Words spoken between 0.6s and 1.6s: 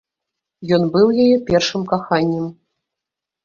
Ён быў яе